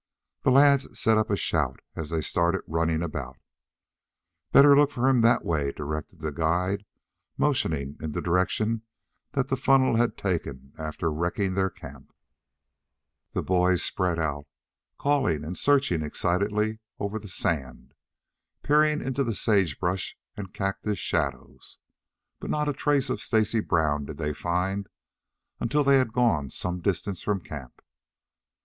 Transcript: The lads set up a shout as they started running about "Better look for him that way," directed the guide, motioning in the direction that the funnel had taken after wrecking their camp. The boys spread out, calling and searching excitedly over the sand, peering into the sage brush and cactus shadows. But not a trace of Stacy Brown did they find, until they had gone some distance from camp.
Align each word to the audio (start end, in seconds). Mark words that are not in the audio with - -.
The 0.41 0.49
lads 0.49 0.99
set 0.99 1.19
up 1.19 1.29
a 1.29 1.37
shout 1.37 1.79
as 1.95 2.09
they 2.09 2.21
started 2.21 2.63
running 2.65 3.03
about 3.03 3.37
"Better 4.51 4.75
look 4.75 4.89
for 4.89 5.07
him 5.07 5.21
that 5.21 5.45
way," 5.45 5.71
directed 5.71 6.21
the 6.21 6.31
guide, 6.31 6.85
motioning 7.37 7.97
in 8.01 8.13
the 8.13 8.19
direction 8.19 8.81
that 9.33 9.49
the 9.49 9.55
funnel 9.55 9.97
had 9.97 10.17
taken 10.17 10.73
after 10.75 11.11
wrecking 11.11 11.53
their 11.53 11.69
camp. 11.69 12.15
The 13.33 13.43
boys 13.43 13.83
spread 13.83 14.17
out, 14.17 14.45
calling 14.97 15.43
and 15.45 15.55
searching 15.55 16.01
excitedly 16.01 16.79
over 16.99 17.19
the 17.19 17.27
sand, 17.27 17.93
peering 18.63 19.03
into 19.03 19.23
the 19.23 19.35
sage 19.35 19.79
brush 19.79 20.17
and 20.35 20.51
cactus 20.51 20.97
shadows. 20.97 21.77
But 22.39 22.49
not 22.49 22.67
a 22.67 22.73
trace 22.73 23.11
of 23.11 23.21
Stacy 23.21 23.59
Brown 23.59 24.05
did 24.05 24.17
they 24.17 24.33
find, 24.33 24.89
until 25.59 25.83
they 25.83 25.99
had 25.99 26.11
gone 26.11 26.49
some 26.49 26.81
distance 26.81 27.21
from 27.21 27.39
camp. 27.41 27.83